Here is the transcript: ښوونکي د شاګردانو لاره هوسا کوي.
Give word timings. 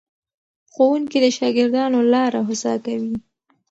ښوونکي 0.73 1.17
د 1.23 1.27
شاګردانو 1.37 1.99
لاره 2.13 2.39
هوسا 2.47 2.73
کوي. 2.85 3.13